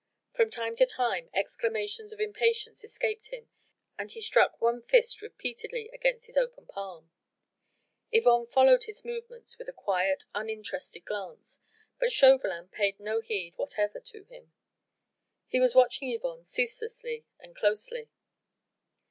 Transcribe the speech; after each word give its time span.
From 0.33 0.49
time 0.49 0.75
to 0.77 0.87
time 0.87 1.29
exclamations 1.31 2.11
of 2.11 2.19
impatience 2.19 2.83
escaped 2.83 3.27
him 3.27 3.49
and 3.99 4.09
he 4.09 4.19
struck 4.19 4.59
one 4.59 4.81
fist 4.81 5.21
repeatedly 5.21 5.91
against 5.93 6.25
his 6.25 6.35
open 6.35 6.65
palm. 6.65 7.11
Yvonne 8.11 8.47
followed 8.47 8.85
his 8.85 9.05
movements 9.05 9.59
with 9.59 9.67
a 9.69 9.73
quiet, 9.73 10.23
uninterested 10.33 11.05
glance, 11.05 11.59
but 11.99 12.11
Chauvelin 12.11 12.69
paid 12.69 12.99
no 12.99 13.21
heed 13.21 13.53
whatever 13.57 13.99
to 13.99 14.23
him. 14.23 14.51
He 15.45 15.59
was 15.59 15.75
watching 15.75 16.11
Yvonne 16.11 16.45
ceaselessly, 16.45 17.27
and 17.39 17.55
closely. 17.55 18.09